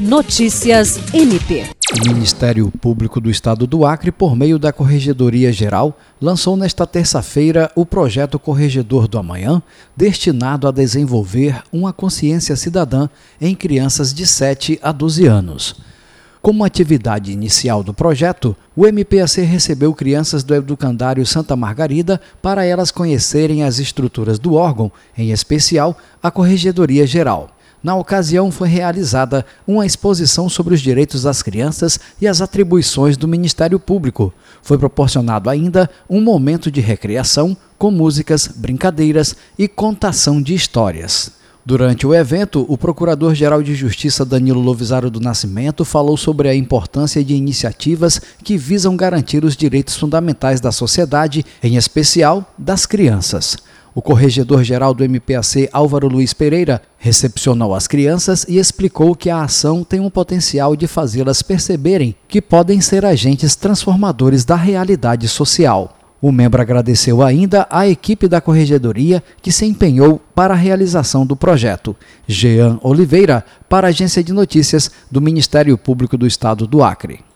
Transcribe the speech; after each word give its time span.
Notícias 0.00 0.98
MP. 1.12 1.66
O 1.92 2.08
Ministério 2.08 2.72
Público 2.80 3.20
do 3.20 3.30
Estado 3.30 3.66
do 3.66 3.84
Acre, 3.84 4.10
por 4.10 4.34
meio 4.34 4.58
da 4.58 4.72
Corregedoria 4.72 5.52
Geral, 5.52 5.94
lançou 6.18 6.56
nesta 6.56 6.86
terça-feira 6.86 7.70
o 7.76 7.84
projeto 7.84 8.38
Corregedor 8.38 9.06
do 9.06 9.18
Amanhã, 9.18 9.62
destinado 9.94 10.66
a 10.66 10.70
desenvolver 10.70 11.62
uma 11.70 11.92
consciência 11.92 12.56
cidadã 12.56 13.10
em 13.38 13.54
crianças 13.54 14.14
de 14.14 14.26
7 14.26 14.80
a 14.82 14.90
12 14.90 15.26
anos. 15.26 15.76
Como 16.40 16.64
atividade 16.64 17.30
inicial 17.30 17.82
do 17.82 17.92
projeto, 17.92 18.56
o 18.74 18.86
MPAC 18.86 19.42
recebeu 19.42 19.92
crianças 19.92 20.42
do 20.42 20.54
Educandário 20.54 21.26
Santa 21.26 21.54
Margarida 21.54 22.18
para 22.40 22.64
elas 22.64 22.90
conhecerem 22.90 23.64
as 23.64 23.78
estruturas 23.78 24.38
do 24.38 24.54
órgão, 24.54 24.90
em 25.14 25.30
especial 25.30 25.94
a 26.22 26.30
Corregedoria 26.30 27.06
Geral. 27.06 27.50
Na 27.82 27.96
ocasião, 27.96 28.50
foi 28.50 28.68
realizada 28.68 29.44
uma 29.66 29.86
exposição 29.86 30.48
sobre 30.48 30.74
os 30.74 30.80
direitos 30.80 31.22
das 31.22 31.42
crianças 31.42 31.98
e 32.20 32.28
as 32.28 32.42
atribuições 32.42 33.16
do 33.16 33.26
Ministério 33.26 33.80
Público. 33.80 34.32
Foi 34.62 34.76
proporcionado 34.76 35.48
ainda 35.48 35.88
um 36.08 36.20
momento 36.20 36.70
de 36.70 36.80
recreação 36.80 37.56
com 37.78 37.90
músicas, 37.90 38.46
brincadeiras 38.46 39.34
e 39.58 39.66
contação 39.66 40.42
de 40.42 40.54
histórias. 40.54 41.32
Durante 41.64 42.06
o 42.06 42.14
evento, 42.14 42.66
o 42.68 42.76
Procurador-Geral 42.76 43.62
de 43.62 43.74
Justiça 43.74 44.24
Danilo 44.24 44.60
Lovisaro 44.60 45.10
do 45.10 45.20
Nascimento 45.20 45.84
falou 45.84 46.16
sobre 46.16 46.48
a 46.48 46.54
importância 46.54 47.22
de 47.22 47.34
iniciativas 47.34 48.20
que 48.42 48.56
visam 48.58 48.96
garantir 48.96 49.44
os 49.44 49.56
direitos 49.56 49.96
fundamentais 49.96 50.60
da 50.60 50.72
sociedade, 50.72 51.44
em 51.62 51.76
especial 51.76 52.44
das 52.58 52.86
crianças. 52.86 53.56
O 53.92 54.00
corregedor-geral 54.00 54.94
do 54.94 55.04
MPAC, 55.04 55.68
Álvaro 55.72 56.06
Luiz 56.06 56.32
Pereira, 56.32 56.80
recepcionou 56.96 57.74
as 57.74 57.88
crianças 57.88 58.46
e 58.48 58.58
explicou 58.58 59.16
que 59.16 59.28
a 59.28 59.42
ação 59.42 59.82
tem 59.82 59.98
um 59.98 60.08
potencial 60.08 60.76
de 60.76 60.86
fazê-las 60.86 61.42
perceberem 61.42 62.14
que 62.28 62.40
podem 62.40 62.80
ser 62.80 63.04
agentes 63.04 63.56
transformadores 63.56 64.44
da 64.44 64.54
realidade 64.54 65.26
social. 65.26 65.96
O 66.22 66.30
membro 66.30 66.60
agradeceu 66.60 67.22
ainda 67.22 67.66
à 67.70 67.88
equipe 67.88 68.28
da 68.28 68.40
Corregedoria 68.40 69.22
que 69.40 69.50
se 69.50 69.64
empenhou 69.64 70.20
para 70.34 70.52
a 70.52 70.56
realização 70.56 71.24
do 71.24 71.34
projeto. 71.34 71.96
Jean 72.28 72.78
Oliveira, 72.82 73.44
para 73.68 73.88
a 73.88 73.90
Agência 73.90 74.22
de 74.22 74.32
Notícias 74.32 74.90
do 75.10 75.20
Ministério 75.20 75.78
Público 75.78 76.18
do 76.18 76.26
Estado 76.26 76.66
do 76.66 76.84
Acre. 76.84 77.29